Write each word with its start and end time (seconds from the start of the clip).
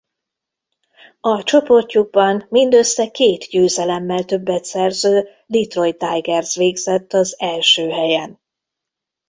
A 1.21 1.43
csoportjukban 1.43 2.45
mindössze 2.49 3.07
két 3.07 3.45
győzelemmel 3.47 4.23
többet 4.25 4.63
szerző 4.63 5.29
Detroit 5.47 5.97
Tigers 5.97 6.55
végzett 6.55 7.13
az 7.13 7.35
első 7.39 7.89
helyen. 7.89 8.39